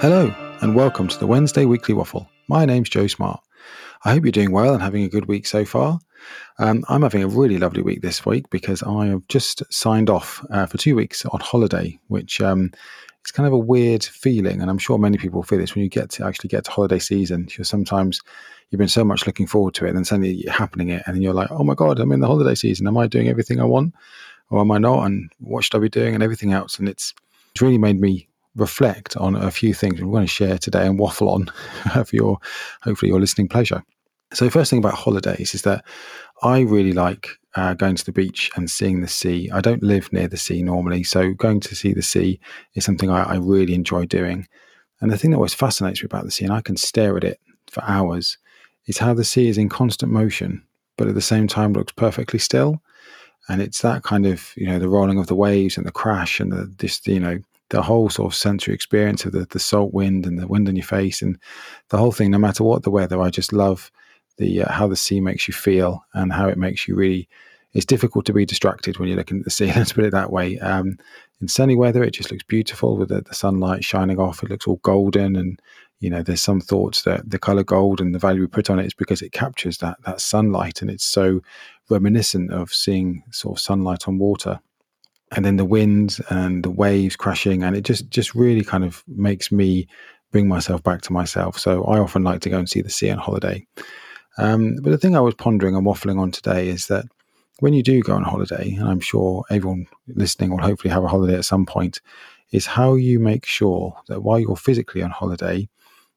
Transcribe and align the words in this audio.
Hello, 0.00 0.32
and 0.62 0.76
welcome 0.76 1.08
to 1.08 1.18
the 1.18 1.26
Wednesday 1.26 1.64
Weekly 1.64 1.92
Waffle. 1.92 2.30
My 2.46 2.64
name's 2.64 2.88
Joe 2.88 3.08
Smart. 3.08 3.40
I 4.04 4.12
hope 4.12 4.24
you're 4.24 4.30
doing 4.30 4.52
well 4.52 4.72
and 4.72 4.80
having 4.80 5.02
a 5.02 5.08
good 5.08 5.26
week 5.26 5.44
so 5.44 5.64
far. 5.64 5.98
Um, 6.60 6.84
I'm 6.88 7.02
having 7.02 7.24
a 7.24 7.26
really 7.26 7.58
lovely 7.58 7.82
week 7.82 8.00
this 8.00 8.24
week 8.24 8.48
because 8.48 8.80
I 8.84 9.06
have 9.06 9.26
just 9.26 9.64
signed 9.72 10.08
off 10.08 10.46
uh, 10.52 10.66
for 10.66 10.78
two 10.78 10.94
weeks 10.94 11.26
on 11.26 11.40
holiday, 11.40 11.98
which 12.06 12.40
um, 12.40 12.70
is 13.26 13.32
kind 13.32 13.48
of 13.48 13.52
a 13.52 13.58
weird 13.58 14.04
feeling. 14.04 14.62
And 14.62 14.70
I'm 14.70 14.78
sure 14.78 14.98
many 14.98 15.18
people 15.18 15.42
feel 15.42 15.58
this 15.58 15.74
when 15.74 15.82
you 15.82 15.90
get 15.90 16.10
to 16.10 16.24
actually 16.24 16.50
get 16.50 16.62
to 16.66 16.70
holiday 16.70 17.00
season. 17.00 17.48
You're 17.58 17.64
sometimes 17.64 18.20
you've 18.70 18.78
been 18.78 18.86
so 18.86 19.02
much 19.02 19.26
looking 19.26 19.48
forward 19.48 19.74
to 19.74 19.84
it, 19.84 19.88
and 19.88 19.96
then 19.96 20.04
suddenly 20.04 20.30
you're 20.30 20.52
happening 20.52 20.90
it, 20.90 21.02
and 21.06 21.16
then 21.16 21.22
you're 21.22 21.34
like, 21.34 21.50
oh 21.50 21.64
my 21.64 21.74
God, 21.74 21.98
I'm 21.98 22.12
in 22.12 22.20
the 22.20 22.28
holiday 22.28 22.54
season. 22.54 22.86
Am 22.86 22.96
I 22.96 23.08
doing 23.08 23.26
everything 23.26 23.60
I 23.60 23.64
want? 23.64 23.94
Or 24.50 24.60
am 24.60 24.70
I 24.70 24.78
not? 24.78 25.06
And 25.06 25.28
what 25.40 25.64
should 25.64 25.74
I 25.74 25.80
be 25.80 25.88
doing? 25.88 26.14
And 26.14 26.22
everything 26.22 26.52
else. 26.52 26.78
And 26.78 26.88
it's, 26.88 27.14
it's 27.50 27.62
really 27.62 27.78
made 27.78 28.00
me 28.00 28.27
reflect 28.58 29.16
on 29.16 29.36
a 29.36 29.50
few 29.50 29.74
things 29.74 30.00
we're 30.00 30.10
going 30.10 30.26
to 30.26 30.32
share 30.32 30.58
today 30.58 30.86
and 30.86 30.98
waffle 30.98 31.28
on 31.30 31.46
for 32.04 32.16
your 32.16 32.38
hopefully 32.82 33.10
your 33.10 33.20
listening 33.20 33.48
pleasure. 33.48 33.82
So, 34.32 34.50
first 34.50 34.70
thing 34.70 34.78
about 34.78 34.94
holidays 34.94 35.54
is 35.54 35.62
that 35.62 35.84
I 36.42 36.60
really 36.60 36.92
like 36.92 37.28
uh, 37.56 37.74
going 37.74 37.96
to 37.96 38.04
the 38.04 38.12
beach 38.12 38.50
and 38.56 38.70
seeing 38.70 39.00
the 39.00 39.08
sea. 39.08 39.50
I 39.50 39.60
don't 39.60 39.82
live 39.82 40.12
near 40.12 40.28
the 40.28 40.36
sea 40.36 40.62
normally, 40.62 41.02
so 41.02 41.32
going 41.32 41.60
to 41.60 41.74
see 41.74 41.92
the 41.92 42.02
sea 42.02 42.38
is 42.74 42.84
something 42.84 43.10
I, 43.10 43.22
I 43.22 43.36
really 43.36 43.74
enjoy 43.74 44.04
doing. 44.04 44.46
And 45.00 45.10
the 45.10 45.18
thing 45.18 45.30
that 45.30 45.36
always 45.36 45.54
fascinates 45.54 46.02
me 46.02 46.06
about 46.06 46.24
the 46.24 46.30
sea, 46.30 46.44
and 46.44 46.52
I 46.52 46.60
can 46.60 46.76
stare 46.76 47.16
at 47.16 47.24
it 47.24 47.40
for 47.70 47.82
hours, 47.84 48.36
is 48.86 48.98
how 48.98 49.14
the 49.14 49.24
sea 49.24 49.48
is 49.48 49.58
in 49.58 49.68
constant 49.68 50.12
motion, 50.12 50.62
but 50.96 51.08
at 51.08 51.14
the 51.14 51.20
same 51.20 51.46
time 51.46 51.72
looks 51.72 51.92
perfectly 51.92 52.38
still. 52.38 52.82
And 53.48 53.62
it's 53.62 53.80
that 53.80 54.02
kind 54.02 54.26
of, 54.26 54.52
you 54.56 54.66
know, 54.66 54.78
the 54.78 54.88
rolling 54.88 55.18
of 55.18 55.26
the 55.26 55.34
waves 55.34 55.78
and 55.78 55.86
the 55.86 55.92
crash 55.92 56.38
and 56.38 56.52
the 56.52 56.72
this, 56.78 57.00
you 57.06 57.20
know, 57.20 57.38
the 57.70 57.82
whole 57.82 58.08
sort 58.08 58.32
of 58.32 58.36
sensory 58.36 58.74
experience 58.74 59.24
of 59.24 59.32
the, 59.32 59.46
the 59.50 59.58
salt 59.58 59.92
wind 59.92 60.26
and 60.26 60.38
the 60.38 60.46
wind 60.46 60.68
on 60.68 60.76
your 60.76 60.84
face 60.84 61.20
and 61.22 61.38
the 61.90 61.98
whole 61.98 62.12
thing, 62.12 62.30
no 62.30 62.38
matter 62.38 62.64
what 62.64 62.82
the 62.82 62.90
weather, 62.90 63.20
I 63.20 63.30
just 63.30 63.52
love 63.52 63.90
the 64.38 64.62
uh, 64.62 64.72
how 64.72 64.86
the 64.86 64.96
sea 64.96 65.20
makes 65.20 65.48
you 65.48 65.54
feel 65.54 66.04
and 66.14 66.32
how 66.32 66.48
it 66.48 66.58
makes 66.58 66.88
you 66.88 66.94
really. 66.94 67.28
It's 67.74 67.84
difficult 67.84 68.24
to 68.24 68.32
be 68.32 68.46
distracted 68.46 68.98
when 68.98 69.08
you're 69.08 69.18
looking 69.18 69.40
at 69.40 69.44
the 69.44 69.50
sea. 69.50 69.66
Let's 69.76 69.92
put 69.92 70.04
it 70.04 70.12
that 70.12 70.32
way. 70.32 70.58
Um, 70.58 70.96
in 71.42 71.48
sunny 71.48 71.76
weather, 71.76 72.02
it 72.02 72.12
just 72.14 72.32
looks 72.32 72.42
beautiful 72.42 72.96
with 72.96 73.10
the, 73.10 73.20
the, 73.20 73.34
sunlight 73.34 73.84
shining 73.84 74.18
off. 74.18 74.42
It 74.42 74.48
looks 74.48 74.66
all 74.66 74.80
golden, 74.82 75.36
and 75.36 75.60
you 76.00 76.08
know, 76.08 76.22
there's 76.22 76.40
some 76.40 76.62
thoughts 76.62 77.02
that 77.02 77.28
the 77.28 77.38
color 77.38 77.62
gold 77.62 78.00
and 78.00 78.14
the 78.14 78.18
value 78.18 78.40
we 78.40 78.46
put 78.46 78.70
on 78.70 78.78
it 78.78 78.86
is 78.86 78.94
because 78.94 79.20
it 79.20 79.32
captures 79.32 79.78
that 79.78 79.98
that 80.06 80.22
sunlight, 80.22 80.80
and 80.80 80.90
it's 80.90 81.04
so 81.04 81.42
reminiscent 81.90 82.50
of 82.52 82.72
seeing 82.72 83.22
sort 83.30 83.58
of 83.58 83.62
sunlight 83.62 84.08
on 84.08 84.18
water 84.18 84.60
and 85.32 85.44
then 85.44 85.56
the 85.56 85.64
wind 85.64 86.18
and 86.30 86.64
the 86.64 86.70
waves 86.70 87.16
crashing 87.16 87.62
and 87.62 87.76
it 87.76 87.82
just 87.82 88.08
just 88.10 88.34
really 88.34 88.64
kind 88.64 88.84
of 88.84 89.02
makes 89.06 89.52
me 89.52 89.86
bring 90.30 90.48
myself 90.48 90.82
back 90.82 91.00
to 91.02 91.12
myself. 91.12 91.58
So 91.58 91.84
i 91.84 91.98
often 91.98 92.22
like 92.22 92.40
to 92.42 92.50
go 92.50 92.58
and 92.58 92.68
see 92.68 92.82
the 92.82 92.90
sea 92.90 93.10
on 93.10 93.18
holiday. 93.18 93.66
Um, 94.36 94.76
but 94.82 94.90
the 94.90 94.98
thing 94.98 95.16
i 95.16 95.20
was 95.20 95.34
pondering 95.34 95.74
and 95.74 95.86
waffling 95.86 96.20
on 96.20 96.30
today 96.30 96.68
is 96.68 96.86
that 96.86 97.04
when 97.60 97.72
you 97.72 97.82
do 97.82 98.00
go 98.00 98.14
on 98.14 98.22
holiday 98.22 98.74
and 98.74 98.88
i'm 98.88 99.00
sure 99.00 99.44
everyone 99.50 99.86
listening 100.14 100.50
will 100.50 100.58
hopefully 100.62 100.92
have 100.92 101.02
a 101.02 101.08
holiday 101.08 101.34
at 101.34 101.44
some 101.44 101.66
point 101.66 102.00
is 102.52 102.66
how 102.66 102.94
you 102.94 103.18
make 103.18 103.44
sure 103.44 103.96
that 104.08 104.22
while 104.22 104.38
you're 104.38 104.56
physically 104.56 105.02
on 105.02 105.10
holiday 105.10 105.68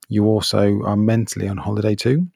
you 0.07 0.25
also 0.25 0.81
are 0.83 0.95
mentally 0.95 1.47
on 1.47 1.57
holiday 1.57 1.95
too 1.95 2.27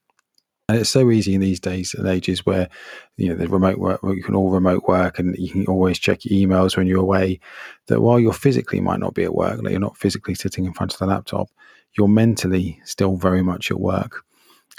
and 0.67 0.79
it's 0.79 0.89
so 0.89 1.11
easy 1.11 1.35
in 1.35 1.41
these 1.41 1.59
days 1.59 1.93
and 1.93 2.07
ages 2.07 2.43
where, 2.43 2.69
you 3.17 3.29
know, 3.29 3.35
the 3.35 3.47
remote 3.47 3.77
work, 3.77 3.99
you 4.03 4.23
can 4.23 4.33
all 4.33 4.49
remote 4.49 4.87
work 4.87 5.19
and 5.19 5.35
you 5.37 5.51
can 5.51 5.67
always 5.67 5.99
check 5.99 6.25
your 6.25 6.47
emails 6.47 6.75
when 6.75 6.87
you're 6.87 7.01
away. 7.01 7.39
That 7.87 8.01
while 8.01 8.19
you're 8.19 8.33
physically 8.33 8.81
might 8.81 8.99
not 8.99 9.13
be 9.13 9.23
at 9.23 9.35
work, 9.35 9.61
like 9.61 9.71
you're 9.71 9.79
not 9.79 9.97
physically 9.97 10.33
sitting 10.33 10.65
in 10.65 10.73
front 10.73 10.93
of 10.93 10.99
the 10.99 11.05
laptop, 11.05 11.49
you're 11.95 12.07
mentally 12.07 12.81
still 12.83 13.15
very 13.15 13.43
much 13.43 13.69
at 13.69 13.79
work. 13.79 14.23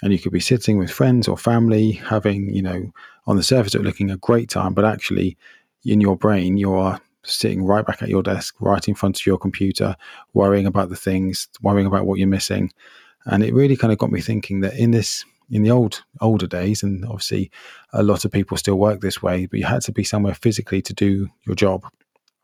And 0.03 0.13
you 0.13 0.19
could 0.19 0.33
be 0.33 0.41
sitting 0.41 0.77
with 0.77 0.91
friends 0.91 1.29
or 1.29 1.39
family, 1.39 1.93
having, 1.93 2.53
you 2.53 2.63
know, 2.63 2.91
on 3.29 3.37
the 3.37 3.45
surface 3.45 3.75
it 3.77 3.83
looking 3.83 4.11
a 4.11 4.17
great 4.17 4.51
time, 4.51 4.75
but 4.75 4.85
actually 4.85 5.37
in 5.85 6.01
your 6.01 6.17
brain, 6.17 6.57
you 6.57 6.75
are 6.75 7.01
sitting 7.23 7.65
right 7.65 7.87
back 7.87 8.03
at 8.03 8.09
your 8.09 8.25
desk, 8.25 8.57
right 8.61 8.87
in 8.89 8.95
front 8.97 9.21
of 9.21 9.27
your 9.27 9.39
computer, 9.39 9.95
worrying 10.35 10.67
about 10.67 10.89
the 10.89 10.97
things, 10.97 11.49
worrying 11.63 11.87
about 11.87 12.07
what 12.07 12.19
you're 12.19 12.27
missing. 12.27 12.73
And 13.25 13.45
it 13.45 13.55
really 13.55 13.77
kind 13.77 13.93
of 13.93 13.99
got 13.99 14.11
me 14.11 14.21
thinking 14.21 14.61
that 14.61 14.75
in 14.75 14.91
this 14.91 15.25
in 15.51 15.63
the 15.63 15.71
old 15.71 16.03
older 16.21 16.47
days, 16.47 16.83
and 16.83 17.05
obviously 17.05 17.51
a 17.93 18.03
lot 18.03 18.25
of 18.25 18.33
people 18.33 18.57
still 18.57 18.77
work 18.77 19.01
this 19.01 19.23
way, 19.23 19.47
but 19.47 19.59
you 19.59 19.67
had 19.67 19.83
to 19.83 19.93
be 19.93 20.05
somewhere 20.05 20.35
physically 20.35 20.83
to 20.83 20.93
do 20.93 21.29
your 21.47 21.55
job. 21.55 21.85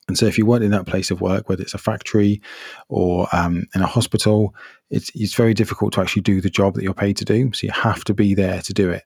And 0.08 0.18
so, 0.18 0.26
if 0.26 0.36
you 0.36 0.46
weren't 0.46 0.64
in 0.64 0.72
that 0.72 0.86
place 0.86 1.10
of 1.10 1.20
work, 1.20 1.48
whether 1.48 1.62
it's 1.62 1.74
a 1.74 1.78
factory 1.78 2.42
or 2.88 3.28
um, 3.32 3.66
in 3.74 3.82
a 3.82 3.86
hospital, 3.86 4.54
it's, 4.90 5.10
it's 5.14 5.34
very 5.34 5.54
difficult 5.54 5.92
to 5.94 6.00
actually 6.00 6.22
do 6.22 6.40
the 6.40 6.50
job 6.50 6.74
that 6.74 6.82
you're 6.82 6.92
paid 6.92 7.16
to 7.18 7.24
do. 7.24 7.52
So, 7.52 7.66
you 7.66 7.72
have 7.72 8.02
to 8.04 8.14
be 8.14 8.34
there 8.34 8.60
to 8.62 8.72
do 8.72 8.90
it. 8.90 9.04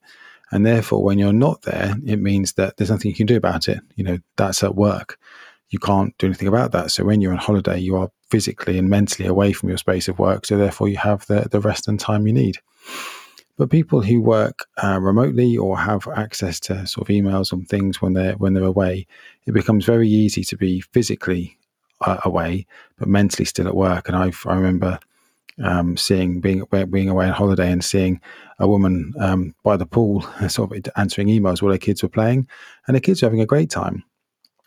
And 0.53 0.65
therefore, 0.65 1.03
when 1.03 1.19
you're 1.19 1.33
not 1.33 1.63
there, 1.63 1.95
it 2.07 2.21
means 2.21 2.55
that 2.55 2.77
there's 2.77 2.91
nothing 2.91 3.11
you 3.11 3.17
can 3.17 3.27
do 3.27 3.37
about 3.37 3.69
it. 3.69 3.81
You 3.97 4.05
know, 4.05 4.19
that's 4.37 4.65
at 4.65 4.75
work. 4.75 5.19
You 5.69 5.79
can't 5.79 6.17
do 6.19 6.27
anything 6.27 6.49
about 6.49 6.73
that. 6.73 6.91
So, 6.91 7.05
when 7.05 7.21
you're 7.21 7.33
on 7.33 7.39
holiday, 7.39 7.79
you 7.79 7.97
are 7.97 8.11
physically 8.31 8.79
and 8.79 8.89
mentally 8.89 9.29
away 9.29 9.53
from 9.53 9.69
your 9.69 9.79
space 9.79 10.09
of 10.09 10.19
work. 10.19 10.47
So, 10.47 10.57
therefore, 10.57 10.89
you 10.89 10.97
have 10.97 11.27
the, 11.27 11.47
the 11.51 11.61
rest 11.61 11.89
and 11.89 12.01
time 12.01 12.27
you 12.27 12.33
need. 12.33 12.57
But 13.57 13.71
people 13.71 14.03
who 14.03 14.21
work 14.21 14.67
uh, 14.83 15.01
remotely 15.01 15.57
or 15.57 15.79
have 15.79 16.07
access 16.15 16.61
to 16.61 16.87
sort 16.87 17.09
of 17.09 17.15
emails 17.15 17.53
and 17.53 17.67
things 17.67 18.03
when 18.03 18.13
they're 18.13 18.35
when 18.35 18.53
they're 18.53 18.65
away, 18.65 19.07
it 19.47 19.53
becomes 19.53 19.85
very 19.85 20.09
easy 20.09 20.45
to 20.45 20.57
be 20.57 20.81
physically 20.81 21.57
uh, 22.03 22.19
away 22.25 22.67
but 22.99 23.09
mentally 23.09 23.45
still 23.45 23.67
at 23.67 23.75
work. 23.75 24.09
And 24.09 24.17
I 24.17 24.31
I 24.47 24.55
remember 24.55 24.99
um, 25.63 25.97
seeing 25.97 26.41
being 26.41 26.65
being 26.91 27.09
away 27.09 27.27
on 27.27 27.33
holiday 27.33 27.71
and 27.71 27.85
seeing 27.85 28.21
a 28.59 28.69
woman 28.69 29.15
um, 29.19 29.55
by 29.63 29.77
the 29.77 29.87
pool, 29.87 30.23
sort 30.49 30.77
of 30.77 30.93
answering 30.97 31.29
emails 31.29 31.63
while 31.63 31.73
her 31.73 31.79
kids 31.79 32.03
were 32.03 32.09
playing, 32.09 32.47
and 32.87 32.97
the 32.97 33.01
kids 33.01 33.23
were 33.23 33.27
having 33.27 33.41
a 33.41 33.47
great 33.47 33.71
time. 33.71 34.05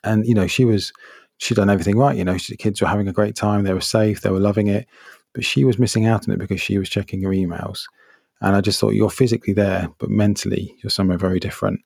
And 0.04 0.26
you 0.26 0.34
know, 0.34 0.48
she 0.48 0.66
was 0.66 0.92
she'd 1.38 1.56
done 1.56 1.70
everything 1.70 1.98
right. 1.98 2.18
You 2.18 2.26
know, 2.26 2.38
she, 2.38 2.54
the 2.54 2.58
kids 2.58 2.82
were 2.82 2.88
having 2.88 3.08
a 3.08 3.14
great 3.14 3.36
time. 3.36 3.64
They 3.64 3.74
were 3.74 3.82
safe. 3.82 4.22
They 4.22 4.32
were 4.32 4.40
loving 4.40 4.68
it. 4.68 4.88
But 5.34 5.46
she 5.46 5.64
was 5.64 5.78
missing 5.78 6.08
out 6.08 6.28
on 6.28 6.34
it 6.34 6.40
because 6.40 6.60
she 6.60 6.80
was 6.80 6.90
checking 6.90 7.22
her 7.22 7.30
emails. 7.30 7.84
And 8.42 8.56
I 8.56 8.62
just 8.62 8.80
thought 8.80 8.94
you're 8.94 9.10
physically 9.10 9.54
there, 9.54 9.90
but 9.98 10.10
mentally 10.10 10.76
you're 10.82 10.90
somewhere 10.90 11.18
very 11.18 11.40
different. 11.40 11.82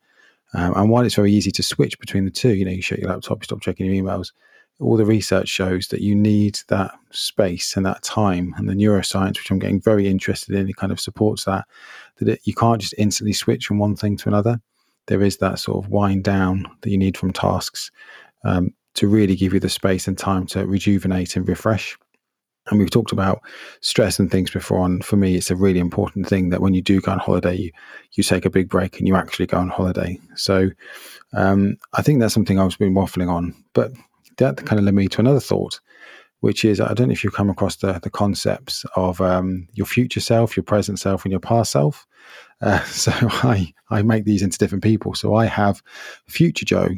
Um, 0.54 0.74
and 0.76 0.90
while 0.90 1.04
it's 1.04 1.16
very 1.16 1.32
easy 1.32 1.52
to 1.52 1.64
switch 1.64 2.00
between 2.00 2.26
the 2.26 2.32
two, 2.32 2.54
you 2.54 2.64
know, 2.64 2.72
you 2.72 2.82
shut 2.82 3.00
your 3.00 3.10
laptop, 3.10 3.40
you 3.40 3.46
stop 3.46 3.62
checking 3.62 3.88
your 3.88 4.04
emails. 4.04 4.32
All 4.80 4.98
the 4.98 5.06
research 5.06 5.48
shows 5.48 5.88
that 5.88 6.02
you 6.02 6.16
need 6.16 6.60
that 6.68 6.94
space 7.12 7.76
and 7.76 7.86
that 7.86 8.04
time, 8.04 8.54
and 8.58 8.68
the 8.68 8.74
neuroscience, 8.74 9.38
which 9.38 9.50
I'm 9.50 9.60
getting 9.60 9.82
very 9.82 10.08
interested 10.08 10.56
in, 10.56 10.68
it 10.68 10.76
kind 10.76 10.92
of 10.92 11.00
supports 11.00 11.46
that. 11.46 11.66
That 12.18 12.28
it, 12.28 12.42
you 12.44 12.54
can't 12.54 12.82
just 12.82 12.96
instantly 12.98 13.34
switch 13.34 13.66
from 13.66 13.80
one 13.80 13.96
thing 13.96 14.18
to 14.18 14.30
another. 14.30 14.60
There 15.08 15.22
is 15.22 15.38
that 15.38 15.60
sort 15.60 15.84
of 15.84 15.92
wind 15.92 16.24
down 16.24 16.66
that 16.82 16.90
you 16.90 16.98
need 16.98 17.18
from 17.18 17.34
tasks 17.34 17.92
um, 18.44 18.74
to 18.96 19.08
really 19.08 19.36
give 19.36 19.54
you 19.54 19.60
the 19.60 19.70
space 19.70 20.08
and 20.08 20.18
time 20.18 20.46
to 20.48 20.66
rejuvenate 20.66 21.36
and 21.36 21.48
refresh. 21.48 21.98
And 22.68 22.80
we've 22.80 22.90
talked 22.90 23.12
about 23.12 23.42
stress 23.82 24.20
and 24.20 24.32
things 24.32 24.50
before. 24.50 24.86
And 24.86 25.04
for 25.04 25.18
me, 25.18 25.36
it's 25.36 25.52
a 25.52 25.56
really 25.56 25.80
important 25.80 26.28
thing 26.28 26.50
that 26.50 26.62
when 26.62 26.74
you 26.74 26.82
do 26.82 27.02
go 27.02 27.12
on 27.12 27.20
holiday, 27.20 27.56
you, 27.56 27.72
you 28.14 28.24
take 28.24 28.46
a 28.46 28.50
big 28.50 28.70
break 28.70 29.00
and 29.00 29.08
you 29.08 29.16
actually 29.16 29.48
go 29.48 29.58
on 29.58 29.70
holiday. 29.70 30.18
So 30.36 30.70
um, 31.34 31.78
I 31.94 32.02
think 32.02 32.20
that's 32.20 32.34
something 32.34 32.60
I've 32.60 32.78
been 32.78 32.94
waffling 32.94 33.30
on. 33.30 33.54
But 33.74 33.92
that 34.38 34.58
kind 34.66 34.80
of 34.80 34.86
led 34.86 34.94
me 34.94 35.08
to 35.10 35.20
another 35.20 35.40
thought, 35.40 35.80
which 36.40 36.64
is 36.66 36.80
I 36.80 36.94
don't 36.94 37.08
know 37.08 37.14
if 37.14 37.24
you've 37.24 37.34
come 37.34 37.50
across 37.50 37.78
the, 37.78 38.00
the 38.00 38.10
concepts 38.10 38.86
of 38.96 39.20
um, 39.22 39.68
your 39.74 39.86
future 39.86 40.22
self, 40.22 40.56
your 40.56 40.64
present 40.64 41.00
self, 41.00 41.26
and 41.26 41.32
your 41.32 41.40
past 41.40 41.72
self. 41.72 42.08
Uh, 42.62 42.84
so 42.86 43.12
I, 43.14 43.74
I 43.90 44.02
make 44.02 44.26
these 44.26 44.42
into 44.42 44.58
different 44.58 44.84
people. 44.84 45.16
So 45.16 45.36
I 45.36 45.46
have 45.46 45.84
future 46.28 46.66
Joe, 46.66 46.90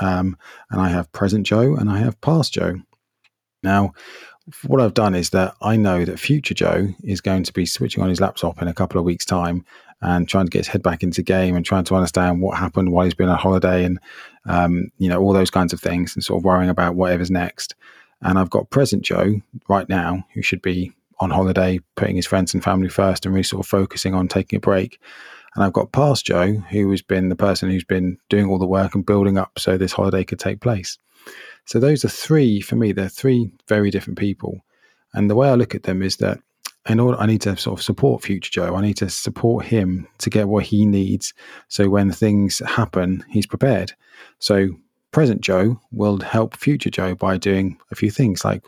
um, 0.00 0.36
and 0.70 0.80
I 0.80 0.88
have 0.88 1.10
present 1.12 1.46
Joe, 1.46 1.74
and 1.74 1.90
I 1.90 1.98
have 1.98 2.20
past 2.20 2.52
Joe. 2.52 2.76
Now, 3.62 3.92
what 4.66 4.80
I've 4.80 4.94
done 4.94 5.14
is 5.14 5.30
that 5.30 5.54
I 5.60 5.76
know 5.76 6.04
that 6.04 6.20
future 6.20 6.54
Joe 6.54 6.88
is 7.02 7.20
going 7.20 7.42
to 7.44 7.52
be 7.52 7.66
switching 7.66 8.02
on 8.02 8.08
his 8.08 8.20
laptop 8.20 8.62
in 8.62 8.68
a 8.68 8.74
couple 8.74 8.98
of 8.98 9.04
weeks' 9.04 9.24
time 9.24 9.64
and 10.02 10.28
trying 10.28 10.46
to 10.46 10.50
get 10.50 10.60
his 10.60 10.68
head 10.68 10.82
back 10.82 11.02
into 11.02 11.22
game 11.22 11.56
and 11.56 11.64
trying 11.64 11.84
to 11.84 11.96
understand 11.96 12.40
what 12.40 12.58
happened 12.58 12.92
while 12.92 13.04
he's 13.04 13.14
been 13.14 13.28
on 13.28 13.38
holiday 13.38 13.84
and 13.84 13.98
um, 14.44 14.90
you 14.98 15.08
know 15.08 15.20
all 15.20 15.32
those 15.32 15.50
kinds 15.50 15.72
of 15.72 15.80
things 15.80 16.14
and 16.14 16.24
sort 16.24 16.40
of 16.40 16.44
worrying 16.44 16.70
about 16.70 16.94
whatever's 16.94 17.30
next. 17.30 17.74
And 18.22 18.38
I've 18.38 18.50
got 18.50 18.70
present 18.70 19.02
Joe 19.02 19.40
right 19.68 19.88
now 19.88 20.24
who 20.34 20.42
should 20.42 20.62
be 20.62 20.92
on 21.18 21.30
holiday, 21.30 21.80
putting 21.96 22.16
his 22.16 22.26
friends 22.26 22.54
and 22.54 22.62
family 22.62 22.88
first 22.88 23.26
and 23.26 23.34
really 23.34 23.42
sort 23.42 23.64
of 23.64 23.68
focusing 23.68 24.14
on 24.14 24.28
taking 24.28 24.58
a 24.58 24.60
break. 24.60 25.00
And 25.54 25.64
I've 25.64 25.72
got 25.72 25.92
past 25.92 26.26
Joe, 26.26 26.52
who 26.70 26.90
has 26.90 27.02
been 27.02 27.30
the 27.30 27.36
person 27.36 27.70
who's 27.70 27.84
been 27.84 28.18
doing 28.28 28.46
all 28.46 28.58
the 28.58 28.66
work 28.66 28.94
and 28.94 29.06
building 29.06 29.38
up 29.38 29.58
so 29.58 29.76
this 29.76 29.92
holiday 29.92 30.22
could 30.22 30.38
take 30.38 30.60
place. 30.60 30.98
So 31.64 31.80
those 31.80 32.04
are 32.04 32.08
three 32.08 32.60
for 32.60 32.76
me. 32.76 32.92
They're 32.92 33.08
three 33.08 33.50
very 33.68 33.90
different 33.90 34.18
people, 34.18 34.64
and 35.14 35.30
the 35.30 35.34
way 35.34 35.48
I 35.48 35.54
look 35.54 35.74
at 35.74 35.84
them 35.84 36.02
is 36.02 36.16
that 36.18 36.38
in 36.88 37.00
order, 37.00 37.18
I 37.18 37.26
need 37.26 37.40
to 37.42 37.56
sort 37.56 37.78
of 37.78 37.84
support 37.84 38.22
future 38.22 38.50
Joe. 38.50 38.76
I 38.76 38.80
need 38.80 38.96
to 38.98 39.10
support 39.10 39.64
him 39.64 40.06
to 40.18 40.30
get 40.30 40.48
what 40.48 40.64
he 40.64 40.86
needs. 40.86 41.34
So 41.68 41.88
when 41.88 42.12
things 42.12 42.62
happen, 42.64 43.24
he's 43.28 43.46
prepared. 43.46 43.92
So 44.38 44.68
present 45.10 45.40
Joe 45.40 45.80
will 45.90 46.20
help 46.20 46.56
future 46.56 46.90
Joe 46.90 47.14
by 47.14 47.38
doing 47.38 47.78
a 47.90 47.94
few 47.94 48.10
things 48.10 48.44
like 48.44 48.64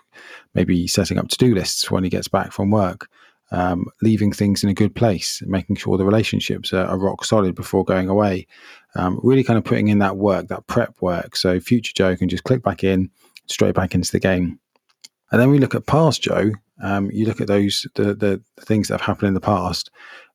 maybe 0.54 0.86
setting 0.86 1.18
up 1.18 1.28
to 1.28 1.36
do 1.36 1.54
lists 1.54 1.90
when 1.90 2.04
he 2.04 2.10
gets 2.10 2.26
back 2.26 2.52
from 2.52 2.70
work, 2.70 3.08
um, 3.50 3.86
leaving 4.02 4.32
things 4.32 4.62
in 4.62 4.70
a 4.70 4.74
good 4.74 4.94
place, 4.94 5.42
making 5.46 5.76
sure 5.76 5.96
the 5.96 6.04
relationships 6.04 6.72
are, 6.72 6.84
are 6.84 6.98
rock 6.98 7.24
solid 7.24 7.54
before 7.54 7.84
going 7.84 8.08
away. 8.08 8.46
Um, 8.94 9.20
really 9.22 9.44
kind 9.44 9.58
of 9.58 9.64
putting 9.64 9.88
in 9.88 9.98
that 10.00 10.16
work, 10.16 10.48
that 10.48 10.66
prep 10.66 11.00
work. 11.00 11.36
So 11.36 11.60
future 11.60 11.92
Joe 11.94 12.16
can 12.16 12.28
just 12.28 12.44
click 12.44 12.62
back 12.62 12.84
in, 12.84 13.10
straight 13.46 13.74
back 13.74 13.94
into 13.94 14.12
the 14.12 14.20
game. 14.20 14.58
And 15.30 15.40
then 15.40 15.50
we 15.50 15.58
look 15.58 15.74
at 15.74 15.86
past 15.86 16.22
Joe. 16.22 16.52
Um, 16.82 17.10
you 17.10 17.26
look 17.26 17.40
at 17.40 17.48
those 17.48 17.86
the, 17.94 18.14
the 18.14 18.42
things 18.60 18.88
that 18.88 18.94
have 18.94 19.06
happened 19.06 19.28
in 19.28 19.34
the 19.34 19.40
past. 19.40 19.90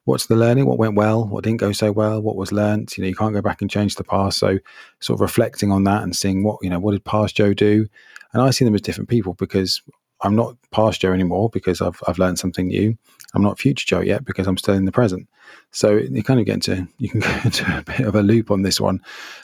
What's 0.06 0.26
the 0.26 0.36
learning? 0.36 0.66
What 0.66 0.78
went 0.78 0.96
well? 0.96 1.26
What 1.26 1.46
didn't 1.46 1.62
go 1.62 1.72
so 1.72 1.92
well? 1.92 2.22
What 2.22 2.36
was 2.36 2.52
learnt? 2.52 2.98
You 2.98 3.04
know, 3.04 3.08
you 3.08 3.16
can't 3.16 3.34
go 3.34 3.42
back 3.42 3.62
and 3.62 3.72
change 3.72 3.96
the 3.96 4.04
past. 4.04 4.38
So, 4.38 4.60
sort 5.00 5.18
of 5.18 5.22
reflecting 5.22 5.72
on 5.72 5.86
that 5.86 6.04
and 6.04 6.16
seeing 6.16 6.44
what 6.44 6.58
you 6.62 6.70
know, 6.70 6.80
what 6.80 6.92
did 6.92 7.06
past 7.06 7.38
Joe 7.38 7.54
do? 7.54 7.88
And 8.34 8.42
I 8.42 8.50
see 8.50 8.66
them 8.66 8.76
as 8.76 8.82
different 8.82 9.10
people 9.10 9.34
because 9.36 9.82
I'm 10.24 10.36
not 10.36 10.56
past 10.72 11.02
Joe 11.02 11.14
anymore 11.14 11.50
because 11.50 11.82
I've 11.82 12.02
I've 12.08 12.20
learned 12.20 12.40
something 12.40 12.68
new. 12.68 12.98
I'm 13.34 13.42
not 13.42 13.60
future 13.60 13.86
Joe 13.86 14.02
yet 14.02 14.26
because 14.26 14.48
I'm 14.48 14.58
still 14.58 14.76
in 14.76 14.86
the 14.86 14.92
present. 14.92 15.28
So 15.72 15.98
you 15.98 16.24
kind 16.24 16.40
of 16.40 16.46
get 16.46 16.56
into 16.56 16.88
you 16.98 17.10
can 17.10 17.20
go 17.22 17.40
into 17.44 17.78
a 17.78 17.84
bit 17.84 18.02
of 18.02 18.16
a 18.16 18.24
loop 18.24 18.52
on 18.52 18.62
this 18.62 18.80
one. 18.80 19.02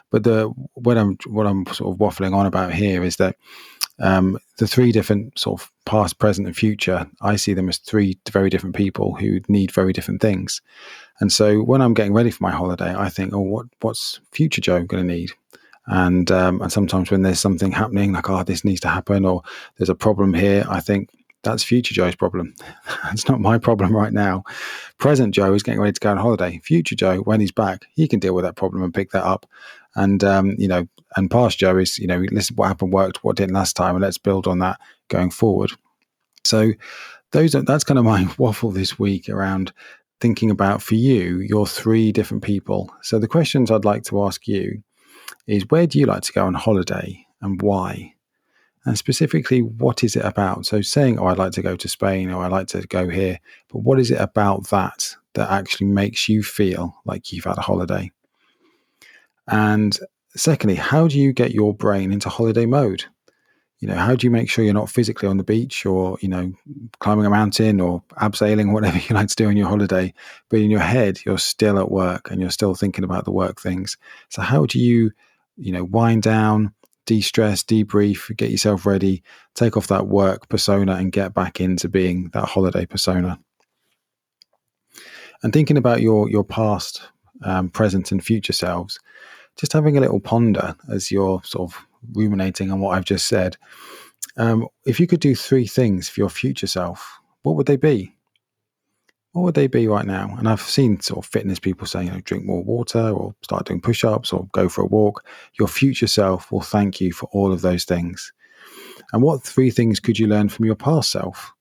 But 0.09 0.23
the 0.23 0.47
what 0.73 0.97
I'm 0.97 1.17
what 1.27 1.47
I'm 1.47 1.65
sort 1.67 1.93
of 1.93 1.99
waffling 1.99 2.33
on 2.33 2.45
about 2.45 2.73
here 2.73 3.03
is 3.03 3.17
that 3.17 3.35
um, 4.01 4.39
the 4.57 4.67
three 4.67 4.91
different 4.91 5.37
sort 5.37 5.61
of 5.61 5.71
past, 5.85 6.19
present, 6.19 6.47
and 6.47 6.55
future. 6.55 7.05
I 7.21 7.35
see 7.35 7.53
them 7.53 7.69
as 7.69 7.77
three 7.77 8.17
very 8.31 8.49
different 8.49 8.75
people 8.75 9.15
who 9.15 9.41
need 9.47 9.71
very 9.71 9.91
different 9.91 10.21
things. 10.21 10.61
And 11.19 11.31
so 11.31 11.59
when 11.59 11.81
I'm 11.81 11.93
getting 11.93 12.13
ready 12.13 12.31
for 12.31 12.43
my 12.43 12.51
holiday, 12.51 12.95
I 12.95 13.09
think, 13.09 13.33
oh, 13.33 13.41
what 13.41 13.65
what's 13.81 14.21
future 14.31 14.61
Joe 14.61 14.83
going 14.83 15.05
to 15.05 15.13
need? 15.13 15.31
And 15.87 16.29
um, 16.31 16.61
and 16.61 16.71
sometimes 16.71 17.09
when 17.09 17.23
there's 17.23 17.39
something 17.39 17.71
happening, 17.71 18.13
like 18.13 18.29
oh, 18.29 18.43
this 18.43 18.63
needs 18.63 18.81
to 18.81 18.89
happen, 18.89 19.25
or 19.25 19.41
there's 19.77 19.89
a 19.89 19.95
problem 19.95 20.33
here, 20.33 20.65
I 20.69 20.79
think 20.79 21.09
that's 21.43 21.63
future 21.63 21.93
Joe's 21.93 22.15
problem. 22.15 22.53
It's 23.11 23.27
not 23.27 23.39
my 23.39 23.57
problem 23.57 23.95
right 23.95 24.13
now. 24.13 24.43
Present 24.97 25.33
Joe 25.33 25.53
is 25.53 25.63
getting 25.63 25.79
ready 25.79 25.93
to 25.93 25.99
go 25.99 26.11
on 26.11 26.17
holiday. 26.17 26.59
Future 26.63 26.95
Joe, 26.95 27.19
when 27.19 27.39
he's 27.39 27.51
back, 27.51 27.85
he 27.95 28.07
can 28.07 28.19
deal 28.19 28.35
with 28.35 28.45
that 28.45 28.55
problem 28.55 28.83
and 28.83 28.93
pick 28.93 29.11
that 29.11 29.23
up. 29.23 29.45
And 29.95 30.23
um, 30.23 30.55
you 30.57 30.67
know, 30.67 30.87
and 31.15 31.31
past 31.31 31.59
Joe 31.59 31.77
is 31.77 31.97
you 31.97 32.07
know, 32.07 32.23
listen, 32.31 32.55
what 32.55 32.67
happened 32.67 32.93
worked, 32.93 33.23
what 33.23 33.37
didn't 33.37 33.55
last 33.55 33.75
time, 33.75 33.95
and 33.95 34.03
let's 34.03 34.17
build 34.17 34.47
on 34.47 34.59
that 34.59 34.79
going 35.07 35.31
forward. 35.31 35.71
So 36.43 36.71
those 37.31 37.55
are, 37.55 37.61
that's 37.61 37.83
kind 37.83 37.97
of 37.97 38.05
my 38.05 38.31
waffle 38.37 38.71
this 38.71 38.99
week 38.99 39.29
around 39.29 39.71
thinking 40.21 40.51
about 40.51 40.81
for 40.81 40.95
you 40.95 41.39
your 41.39 41.65
three 41.65 42.11
different 42.11 42.43
people. 42.43 42.93
So 43.01 43.19
the 43.19 43.27
questions 43.27 43.71
I'd 43.71 43.85
like 43.85 44.03
to 44.05 44.23
ask 44.23 44.47
you 44.47 44.83
is 45.47 45.65
where 45.69 45.87
do 45.87 45.99
you 45.99 46.05
like 46.05 46.23
to 46.23 46.33
go 46.33 46.45
on 46.45 46.53
holiday 46.53 47.25
and 47.41 47.61
why? 47.61 48.13
And 48.85 48.97
specifically, 48.97 49.61
what 49.61 50.03
is 50.03 50.15
it 50.15 50.23
about? 50.23 50.65
So, 50.65 50.81
saying, 50.81 51.19
Oh, 51.19 51.27
I'd 51.27 51.37
like 51.37 51.51
to 51.53 51.61
go 51.61 51.75
to 51.75 51.87
Spain 51.87 52.31
or 52.31 52.43
I'd 52.43 52.51
like 52.51 52.67
to 52.67 52.81
go 52.87 53.09
here, 53.09 53.39
but 53.71 53.79
what 53.79 53.99
is 53.99 54.09
it 54.09 54.19
about 54.21 54.69
that 54.69 55.15
that 55.33 55.51
actually 55.51 55.87
makes 55.87 56.29
you 56.29 56.43
feel 56.43 56.95
like 57.05 57.31
you've 57.31 57.45
had 57.45 57.57
a 57.57 57.61
holiday? 57.61 58.11
And 59.47 59.97
secondly, 60.35 60.75
how 60.75 61.07
do 61.07 61.19
you 61.19 61.33
get 61.33 61.51
your 61.51 61.73
brain 61.73 62.11
into 62.11 62.29
holiday 62.29 62.65
mode? 62.65 63.05
You 63.79 63.87
know, 63.87 63.95
how 63.95 64.15
do 64.15 64.27
you 64.27 64.31
make 64.31 64.49
sure 64.49 64.65
you're 64.65 64.73
not 64.73 64.89
physically 64.89 65.29
on 65.29 65.37
the 65.37 65.43
beach 65.43 65.85
or, 65.85 66.17
you 66.21 66.27
know, 66.27 66.51
climbing 66.99 67.25
a 67.25 67.29
mountain 67.29 67.79
or 67.79 68.03
abseiling, 68.17 68.73
whatever 68.73 68.97
you 69.09 69.15
like 69.15 69.29
to 69.29 69.35
do 69.35 69.47
on 69.47 69.55
your 69.55 69.69
holiday, 69.69 70.13
but 70.49 70.59
in 70.59 70.69
your 70.69 70.81
head, 70.81 71.19
you're 71.25 71.37
still 71.37 71.79
at 71.79 71.89
work 71.89 72.29
and 72.29 72.41
you're 72.41 72.49
still 72.49 72.75
thinking 72.75 73.05
about 73.05 73.25
the 73.25 73.31
work 73.31 73.61
things. 73.61 73.95
So, 74.29 74.41
how 74.41 74.65
do 74.65 74.79
you 74.79 75.11
you 75.59 75.73
know, 75.73 75.83
wind 75.83 76.23
down, 76.23 76.73
de-stress, 77.05 77.63
debrief, 77.63 78.35
get 78.37 78.49
yourself 78.49 78.85
ready, 78.85 79.21
take 79.53 79.75
off 79.75 79.87
that 79.87 80.07
work 80.07 80.47
persona 80.49 80.95
and 80.95 81.11
get 81.11 81.33
back 81.33 81.59
into 81.59 81.89
being 81.89 82.29
that 82.33 82.45
holiday 82.45 82.85
persona. 82.85 83.39
And 85.43 85.53
thinking 85.53 85.77
about 85.77 86.01
your 86.01 86.29
your 86.29 86.43
past, 86.43 87.01
um, 87.43 87.69
present, 87.69 88.11
and 88.11 88.23
future 88.23 88.53
selves, 88.53 88.99
just 89.57 89.73
having 89.73 89.97
a 89.97 90.01
little 90.01 90.19
ponder 90.19 90.75
as 90.91 91.11
you're 91.11 91.41
sort 91.43 91.71
of 91.71 91.85
ruminating 92.13 92.71
on 92.71 92.79
what 92.79 92.97
I've 92.97 93.05
just 93.05 93.27
said. 93.27 93.57
Um, 94.37 94.67
if 94.85 94.99
you 94.99 95.07
could 95.07 95.19
do 95.19 95.35
three 95.35 95.67
things 95.67 96.09
for 96.09 96.21
your 96.21 96.29
future 96.29 96.67
self, 96.67 97.19
what 97.43 97.55
would 97.55 97.67
they 97.67 97.77
be? 97.77 98.15
what 99.31 99.43
would 99.43 99.55
they 99.55 99.67
be 99.67 99.87
right 99.87 100.05
now? 100.05 100.35
And 100.37 100.49
I've 100.49 100.61
seen 100.61 100.99
sort 100.99 101.23
of 101.23 101.31
fitness 101.31 101.59
people 101.59 101.85
say, 101.85 102.05
you 102.05 102.11
know, 102.11 102.21
drink 102.21 102.45
more 102.45 102.63
water 102.63 103.09
or 103.09 103.35
start 103.41 103.65
doing 103.65 103.81
push 103.81 104.03
ups 104.03 104.33
or 104.33 104.47
go 104.51 104.67
for 104.67 104.81
a 104.81 104.87
walk. 104.87 105.25
Your 105.59 105.67
future 105.67 106.07
self 106.07 106.51
will 106.51 106.61
thank 106.61 106.99
you 106.99 107.13
for 107.13 107.29
all 107.31 107.51
of 107.51 107.61
those 107.61 107.85
things. 107.85 108.33
And 109.13 109.21
what 109.21 109.43
three 109.43 109.69
things 109.69 109.99
could 109.99 110.17
you 110.17 110.27
learn 110.27 110.49
from 110.49 110.65
your 110.65 110.75
past 110.75 111.11
self? 111.11 111.53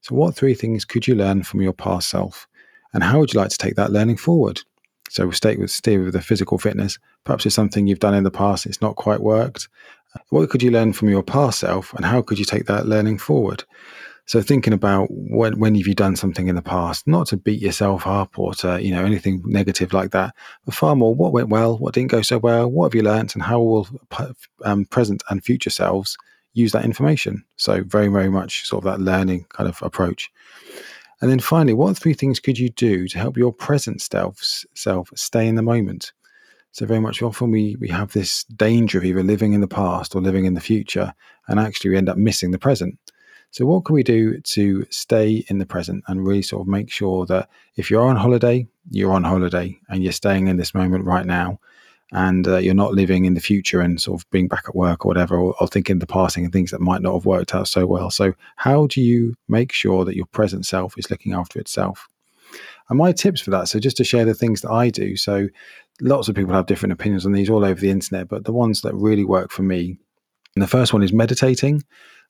So, 0.00 0.14
what 0.14 0.34
three 0.34 0.54
things 0.54 0.84
could 0.84 1.06
you 1.06 1.14
learn 1.14 1.44
from 1.44 1.62
your 1.62 1.72
past 1.72 2.08
self? 2.08 2.46
And 2.92 3.02
how 3.02 3.20
would 3.20 3.32
you 3.32 3.40
like 3.40 3.50
to 3.50 3.58
take 3.58 3.76
that 3.76 3.92
learning 3.92 4.18
forward? 4.18 4.60
So, 5.14 5.24
we'll 5.24 5.32
stay 5.32 5.56
with, 5.56 5.70
stay 5.70 5.96
with 5.96 6.12
the 6.12 6.20
physical 6.20 6.58
fitness. 6.58 6.98
Perhaps 7.24 7.46
it's 7.46 7.54
something 7.54 7.86
you've 7.86 8.00
done 8.00 8.14
in 8.14 8.24
the 8.24 8.30
past, 8.30 8.66
it's 8.66 8.82
not 8.82 8.96
quite 8.96 9.20
worked. 9.20 9.68
What 10.30 10.50
could 10.50 10.62
you 10.62 10.70
learn 10.70 10.92
from 10.92 11.08
your 11.08 11.22
past 11.22 11.60
self, 11.60 11.92
and 11.94 12.04
how 12.04 12.22
could 12.22 12.38
you 12.38 12.44
take 12.44 12.66
that 12.66 12.86
learning 12.86 13.18
forward? 13.18 13.64
So 14.26 14.40
thinking 14.40 14.72
about 14.72 15.08
when 15.10 15.58
when 15.58 15.74
have 15.74 15.86
you 15.86 15.94
done 15.94 16.16
something 16.16 16.48
in 16.48 16.56
the 16.56 16.62
past, 16.62 17.06
not 17.06 17.26
to 17.28 17.36
beat 17.36 17.60
yourself 17.60 18.06
up 18.06 18.38
or 18.38 18.54
to 18.54 18.82
you 18.82 18.94
know 18.94 19.04
anything 19.04 19.42
negative 19.44 19.92
like 19.92 20.12
that, 20.12 20.34
but 20.64 20.74
far 20.74 20.96
more 20.96 21.14
what 21.14 21.32
went 21.32 21.50
well, 21.50 21.76
what 21.76 21.94
didn't 21.94 22.10
go 22.10 22.22
so 22.22 22.38
well, 22.38 22.70
what 22.70 22.86
have 22.86 22.94
you 22.94 23.02
learnt, 23.02 23.34
and 23.34 23.42
how 23.42 23.60
will 23.60 23.86
um, 24.64 24.86
present 24.86 25.22
and 25.28 25.44
future 25.44 25.70
selves 25.70 26.16
use 26.54 26.72
that 26.72 26.84
information. 26.84 27.44
So 27.56 27.82
very 27.84 28.08
very 28.08 28.30
much 28.30 28.66
sort 28.66 28.84
of 28.84 28.90
that 28.90 29.04
learning 29.04 29.46
kind 29.50 29.68
of 29.68 29.82
approach. 29.82 30.30
And 31.20 31.30
then 31.30 31.40
finally, 31.40 31.72
what 31.72 31.96
three 31.96 32.14
things 32.14 32.40
could 32.40 32.58
you 32.58 32.68
do 32.70 33.08
to 33.08 33.18
help 33.18 33.36
your 33.36 33.52
present 33.52 34.02
self 34.02 34.64
self 34.74 35.10
stay 35.14 35.46
in 35.46 35.54
the 35.54 35.62
moment? 35.62 36.12
So 36.72 36.86
very 36.86 37.00
much 37.00 37.22
often 37.22 37.50
we 37.50 37.76
we 37.76 37.88
have 37.88 38.12
this 38.12 38.44
danger 38.44 38.98
of 38.98 39.04
either 39.04 39.22
living 39.22 39.52
in 39.52 39.60
the 39.60 39.68
past 39.68 40.14
or 40.14 40.20
living 40.20 40.44
in 40.44 40.54
the 40.54 40.60
future, 40.60 41.14
and 41.46 41.60
actually 41.60 41.90
we 41.90 41.96
end 41.96 42.08
up 42.08 42.16
missing 42.16 42.50
the 42.50 42.58
present. 42.58 42.98
So, 43.54 43.66
what 43.66 43.84
can 43.84 43.94
we 43.94 44.02
do 44.02 44.40
to 44.40 44.84
stay 44.90 45.44
in 45.46 45.58
the 45.58 45.66
present 45.66 46.02
and 46.08 46.26
really 46.26 46.42
sort 46.42 46.62
of 46.62 46.66
make 46.66 46.90
sure 46.90 47.24
that 47.26 47.48
if 47.76 47.88
you're 47.88 48.04
on 48.04 48.16
holiday, 48.16 48.66
you're 48.90 49.12
on 49.12 49.22
holiday 49.22 49.78
and 49.88 50.02
you're 50.02 50.12
staying 50.12 50.48
in 50.48 50.56
this 50.56 50.74
moment 50.74 51.04
right 51.04 51.24
now, 51.24 51.60
and 52.14 52.46
uh, 52.46 52.58
you're 52.58 52.74
not 52.74 52.94
living 52.94 53.24
in 53.24 53.34
the 53.34 53.40
future 53.40 53.80
and 53.80 54.00
sort 54.00 54.20
of 54.20 54.30
being 54.30 54.46
back 54.46 54.64
at 54.68 54.76
work 54.76 55.04
or 55.04 55.08
whatever, 55.08 55.36
or, 55.36 55.54
or 55.60 55.66
thinking 55.66 55.98
the 55.98 56.06
passing 56.06 56.44
and 56.44 56.52
things 56.52 56.70
that 56.70 56.80
might 56.80 57.02
not 57.02 57.12
have 57.12 57.26
worked 57.26 57.54
out 57.54 57.66
so 57.66 57.86
well. 57.86 58.08
So, 58.08 58.34
how 58.56 58.86
do 58.86 59.00
you 59.00 59.34
make 59.48 59.72
sure 59.72 60.04
that 60.04 60.14
your 60.14 60.26
present 60.26 60.64
self 60.64 60.94
is 60.96 61.10
looking 61.10 61.32
after 61.32 61.58
itself? 61.58 62.08
And 62.88 62.98
my 62.98 63.10
tips 63.10 63.40
for 63.40 63.50
that, 63.50 63.66
so 63.66 63.80
just 63.80 63.96
to 63.96 64.04
share 64.04 64.24
the 64.24 64.32
things 64.32 64.60
that 64.60 64.70
I 64.70 64.90
do. 64.90 65.16
So, 65.16 65.48
lots 66.00 66.28
of 66.28 66.36
people 66.36 66.54
have 66.54 66.66
different 66.66 66.92
opinions 66.92 67.26
on 67.26 67.32
these 67.32 67.50
all 67.50 67.64
over 67.64 67.80
the 67.80 67.90
internet, 67.90 68.28
but 68.28 68.44
the 68.44 68.52
ones 68.52 68.82
that 68.82 68.94
really 68.94 69.24
work 69.24 69.50
for 69.50 69.64
me. 69.64 69.98
And 70.54 70.62
the 70.62 70.68
first 70.68 70.92
one 70.92 71.02
is 71.02 71.12
meditating. 71.12 71.82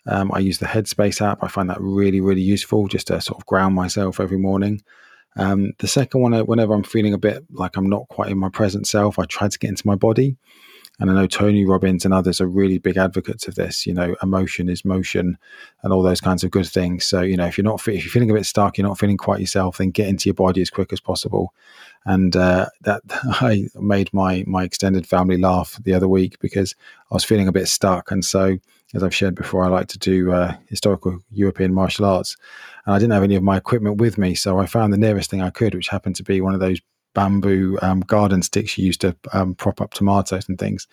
Um, 0.06 0.32
I 0.32 0.38
use 0.38 0.59
the 0.59 0.66
Headspace 0.66 1.20
app. 1.20 1.42
I 1.42 1.49
find 1.49 1.68
that 1.68 1.80
really, 1.80 2.23
really 2.23 2.40
useful 2.40 2.88
just 2.88 3.09
to 3.09 3.20
sort 3.20 3.38
of 3.38 3.44
ground 3.44 3.75
myself 3.75 4.18
every 4.18 4.38
morning. 4.38 4.82
Um, 5.37 5.73
the 5.79 5.88
second 5.88 6.21
one, 6.21 6.35
uh, 6.35 6.45
whenever 6.45 6.75
I'm 6.75 6.85
feeling 6.85 7.14
a 7.14 7.19
bit 7.19 7.45
like 7.53 7.76
I'm 7.76 7.88
not 7.88 8.09
quite 8.09 8.31
in 8.31 8.38
my 8.38 8.49
present 8.49 8.87
self, 8.87 9.19
I 9.19 9.25
try 9.25 9.49
to 9.49 9.59
get 9.59 9.71
into 9.71 9.87
my 9.87 9.97
body. 9.97 10.37
And 11.00 11.11
I 11.11 11.14
know 11.14 11.26
Tony 11.26 11.64
Robbins 11.64 12.05
and 12.05 12.14
others 12.14 12.41
are 12.41 12.47
really 12.47 12.79
big 12.79 12.97
advocates 12.97 13.49
of 13.49 13.57
this. 13.57 13.85
You 13.85 13.95
know, 13.95 14.14
emotion 14.23 14.69
is 14.69 14.85
motion, 14.85 15.37
and 15.83 15.93
all 15.93 16.03
those 16.03 16.21
kinds 16.21 16.45
of 16.45 16.53
good 16.53 16.69
things. 16.69 17.05
So 17.05 17.21
you 17.21 17.37
know, 17.37 17.47
if 17.47 17.59
you're 17.59 17.64
not 17.64 17.81
if 17.88 18.05
you're 18.05 18.12
feeling 18.12 18.31
a 18.31 18.35
bit 18.35 18.47
stuck, 18.47 18.79
you're 18.79 18.87
not 18.87 18.99
feeling 18.99 19.17
quite 19.17 19.41
yourself, 19.41 19.79
then 19.79 19.91
get 19.91 20.07
into 20.07 20.29
your 20.29 20.35
body 20.35 20.62
as 20.62 20.71
quick 20.71 20.93
as 20.93 21.00
possible. 21.00 21.53
And 22.07 22.37
uh, 22.37 22.67
that 22.83 23.03
I 23.11 23.67
made 23.75 24.14
my 24.14 24.45
my 24.47 24.62
extended 24.62 25.05
family 25.05 25.37
laugh 25.37 25.81
the 25.83 25.95
other 25.95 26.09
week 26.09 26.38
because 26.38 26.76
I 27.11 27.14
was 27.14 27.25
feeling 27.25 27.49
a 27.49 27.53
bit 27.53 27.67
stuck, 27.67 28.12
and 28.12 28.25
so 28.25 28.59
as 28.94 29.02
I've 29.02 29.14
shared 29.14 29.34
before, 29.34 29.64
I 29.64 29.68
like 29.68 29.88
to 29.88 29.98
do 29.98 30.32
uh, 30.32 30.54
historical 30.68 31.18
European 31.30 31.74
martial 31.74 32.04
arts. 32.04 32.36
And 32.86 32.94
I 32.94 32.98
didn't 32.98 33.12
have 33.12 33.22
any 33.22 33.34
of 33.34 33.42
my 33.42 33.56
equipment 33.56 33.98
with 33.98 34.18
me, 34.18 34.34
so 34.34 34.58
I 34.58 34.66
found 34.66 34.92
the 34.92 34.98
nearest 34.98 35.30
thing 35.30 35.42
I 35.42 35.50
could, 35.50 35.74
which 35.74 35.88
happened 35.88 36.16
to 36.16 36.22
be 36.22 36.40
one 36.40 36.54
of 36.54 36.60
those 36.60 36.80
bamboo 37.14 37.78
um, 37.82 38.00
garden 38.00 38.42
sticks 38.42 38.76
you 38.76 38.86
used 38.86 39.00
to 39.00 39.16
um, 39.32 39.54
prop 39.54 39.80
up 39.80 39.94
tomatoes 39.94 40.48
and 40.48 40.58
things. 40.58 40.86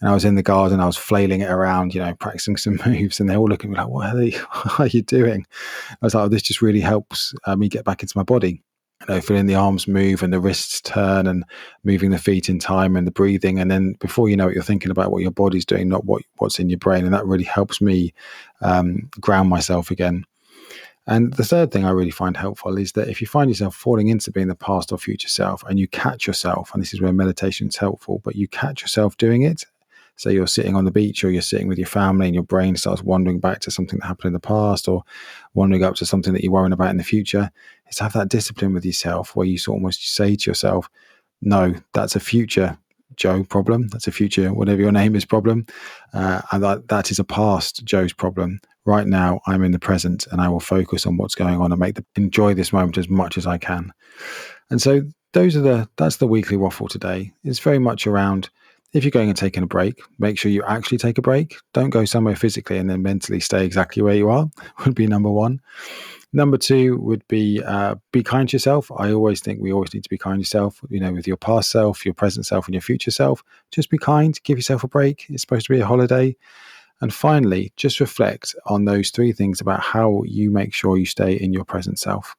And 0.00 0.08
I 0.08 0.14
was 0.14 0.24
in 0.24 0.36
the 0.36 0.42
garden, 0.42 0.80
I 0.80 0.86
was 0.86 0.96
flailing 0.96 1.40
it 1.40 1.50
around, 1.50 1.94
you 1.94 2.00
know, 2.00 2.14
practicing 2.14 2.56
some 2.56 2.78
moves, 2.86 3.18
and 3.18 3.28
they 3.28 3.36
all 3.36 3.48
looking 3.48 3.70
at 3.70 3.72
me 3.72 3.78
like, 3.78 3.88
"What 3.88 4.14
are, 4.14 4.16
they, 4.16 4.30
what 4.62 4.80
are 4.80 4.86
you 4.86 5.02
doing?" 5.02 5.46
I 5.90 5.96
was 6.02 6.14
like, 6.14 6.24
oh, 6.24 6.28
"This 6.28 6.42
just 6.42 6.62
really 6.62 6.80
helps 6.80 7.34
uh, 7.46 7.56
me 7.56 7.68
get 7.68 7.84
back 7.84 8.02
into 8.02 8.16
my 8.16 8.22
body." 8.22 8.62
You 9.00 9.14
know, 9.14 9.20
feeling 9.20 9.46
the 9.46 9.54
arms 9.54 9.86
move 9.86 10.22
and 10.22 10.32
the 10.32 10.40
wrists 10.40 10.80
turn 10.80 11.26
and 11.26 11.44
moving 11.84 12.10
the 12.10 12.18
feet 12.18 12.48
in 12.48 12.58
time 12.58 12.96
and 12.96 13.06
the 13.06 13.12
breathing. 13.12 13.58
And 13.58 13.70
then 13.70 13.92
before 14.00 14.28
you 14.28 14.36
know 14.36 14.48
it, 14.48 14.54
you're 14.54 14.62
thinking 14.62 14.90
about 14.90 15.12
what 15.12 15.22
your 15.22 15.30
body's 15.30 15.64
doing, 15.64 15.88
not 15.88 16.04
what, 16.04 16.22
what's 16.38 16.58
in 16.58 16.68
your 16.68 16.78
brain. 16.78 17.04
And 17.04 17.14
that 17.14 17.26
really 17.26 17.44
helps 17.44 17.80
me 17.80 18.12
um, 18.60 19.08
ground 19.20 19.48
myself 19.48 19.90
again. 19.90 20.24
And 21.06 21.32
the 21.32 21.44
third 21.44 21.70
thing 21.70 21.86
I 21.86 21.90
really 21.90 22.10
find 22.10 22.36
helpful 22.36 22.76
is 22.76 22.92
that 22.92 23.08
if 23.08 23.22
you 23.22 23.26
find 23.26 23.48
yourself 23.48 23.74
falling 23.74 24.08
into 24.08 24.30
being 24.30 24.48
the 24.48 24.54
past 24.54 24.92
or 24.92 24.98
future 24.98 25.28
self 25.28 25.64
and 25.64 25.78
you 25.78 25.88
catch 25.88 26.26
yourself, 26.26 26.70
and 26.74 26.82
this 26.82 26.92
is 26.92 27.00
where 27.00 27.14
meditation 27.14 27.68
is 27.68 27.76
helpful, 27.76 28.20
but 28.24 28.36
you 28.36 28.46
catch 28.46 28.82
yourself 28.82 29.16
doing 29.16 29.40
it, 29.40 29.64
say 30.18 30.32
you're 30.32 30.46
sitting 30.46 30.76
on 30.76 30.84
the 30.84 30.90
beach 30.90 31.24
or 31.24 31.30
you're 31.30 31.40
sitting 31.40 31.68
with 31.68 31.78
your 31.78 31.86
family 31.86 32.26
and 32.26 32.34
your 32.34 32.44
brain 32.44 32.76
starts 32.76 33.02
wandering 33.02 33.38
back 33.38 33.60
to 33.60 33.70
something 33.70 33.98
that 34.00 34.06
happened 34.06 34.28
in 34.28 34.32
the 34.34 34.40
past 34.40 34.88
or 34.88 35.04
wandering 35.54 35.84
up 35.84 35.94
to 35.94 36.04
something 36.04 36.32
that 36.34 36.42
you're 36.42 36.52
worrying 36.52 36.72
about 36.72 36.90
in 36.90 36.96
the 36.96 37.04
future, 37.04 37.50
is 37.88 37.96
to 37.96 38.02
have 38.02 38.12
that 38.12 38.28
discipline 38.28 38.74
with 38.74 38.84
yourself 38.84 39.34
where 39.34 39.46
you 39.46 39.56
sort 39.56 39.76
of 39.76 39.80
almost 39.80 40.14
say 40.14 40.36
to 40.36 40.50
yourself, 40.50 40.90
no, 41.40 41.74
that's 41.94 42.16
a 42.16 42.20
future 42.20 42.76
Joe 43.16 43.42
problem. 43.44 43.88
That's 43.88 44.06
a 44.06 44.12
future, 44.12 44.52
whatever 44.52 44.80
your 44.80 44.92
name 44.92 45.16
is, 45.16 45.24
problem. 45.24 45.66
Uh, 46.12 46.42
and 46.52 46.62
that, 46.62 46.88
that 46.88 47.10
is 47.10 47.18
a 47.18 47.24
past 47.24 47.84
Joe's 47.84 48.12
problem. 48.12 48.60
Right 48.84 49.06
now, 49.06 49.40
I'm 49.46 49.64
in 49.64 49.72
the 49.72 49.78
present 49.78 50.26
and 50.30 50.40
I 50.40 50.48
will 50.48 50.60
focus 50.60 51.06
on 51.06 51.16
what's 51.16 51.34
going 51.34 51.60
on 51.60 51.72
and 51.72 51.80
make 51.80 51.96
the 51.96 52.04
enjoy 52.16 52.54
this 52.54 52.72
moment 52.72 52.96
as 52.96 53.08
much 53.08 53.36
as 53.36 53.46
I 53.46 53.58
can. 53.58 53.92
And 54.70 54.80
so 54.80 55.02
those 55.32 55.56
are 55.56 55.60
the 55.60 55.88
that's 55.96 56.16
the 56.16 56.26
weekly 56.26 56.56
waffle 56.56 56.88
today. 56.88 57.32
It's 57.44 57.58
very 57.58 57.78
much 57.78 58.06
around 58.06 58.48
if 58.92 59.04
you're 59.04 59.10
going 59.10 59.28
and 59.28 59.36
taking 59.36 59.62
a 59.62 59.66
break, 59.66 60.00
make 60.18 60.38
sure 60.38 60.50
you 60.50 60.62
actually 60.64 60.98
take 60.98 61.18
a 61.18 61.22
break. 61.22 61.56
Don't 61.74 61.90
go 61.90 62.04
somewhere 62.04 62.36
physically 62.36 62.78
and 62.78 62.88
then 62.88 63.02
mentally 63.02 63.40
stay 63.40 63.64
exactly 63.64 64.02
where 64.02 64.14
you 64.14 64.30
are, 64.30 64.48
would 64.84 64.94
be 64.94 65.06
number 65.06 65.30
one. 65.30 65.60
Number 66.32 66.58
two 66.58 66.98
would 66.98 67.26
be 67.28 67.62
uh, 67.62 67.94
be 68.12 68.22
kind 68.22 68.48
to 68.50 68.54
yourself. 68.54 68.90
I 68.94 69.12
always 69.12 69.40
think 69.40 69.60
we 69.60 69.72
always 69.72 69.94
need 69.94 70.04
to 70.04 70.10
be 70.10 70.18
kind 70.18 70.36
to 70.36 70.40
yourself, 70.40 70.80
you 70.90 71.00
know, 71.00 71.12
with 71.12 71.26
your 71.26 71.38
past 71.38 71.70
self, 71.70 72.04
your 72.04 72.14
present 72.14 72.44
self, 72.44 72.66
and 72.66 72.74
your 72.74 72.82
future 72.82 73.10
self. 73.10 73.42
Just 73.70 73.88
be 73.88 73.96
kind, 73.96 74.38
give 74.44 74.58
yourself 74.58 74.84
a 74.84 74.88
break. 74.88 75.24
It's 75.30 75.40
supposed 75.42 75.66
to 75.66 75.72
be 75.72 75.80
a 75.80 75.86
holiday. 75.86 76.36
And 77.00 77.14
finally, 77.14 77.72
just 77.76 78.00
reflect 78.00 78.54
on 78.66 78.84
those 78.84 79.10
three 79.10 79.32
things 79.32 79.60
about 79.60 79.80
how 79.80 80.22
you 80.24 80.50
make 80.50 80.74
sure 80.74 80.98
you 80.98 81.06
stay 81.06 81.34
in 81.34 81.52
your 81.52 81.64
present 81.64 81.98
self. 81.98 82.34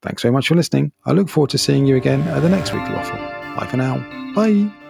Thanks 0.00 0.22
very 0.22 0.32
much 0.32 0.48
for 0.48 0.56
listening. 0.56 0.92
I 1.04 1.12
look 1.12 1.28
forward 1.28 1.50
to 1.50 1.58
seeing 1.58 1.86
you 1.86 1.96
again 1.96 2.22
at 2.22 2.40
the 2.40 2.48
next 2.48 2.72
weekly 2.72 2.94
waffle. 2.94 3.18
Bye 3.56 3.68
for 3.70 3.76
now. 3.76 3.98
Bye. 4.34 4.81